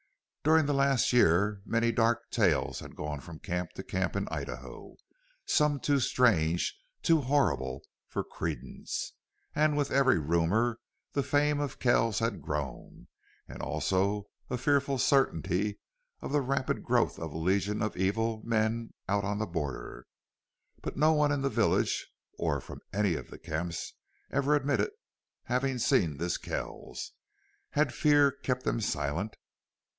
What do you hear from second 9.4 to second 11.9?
and with every rumor the fame of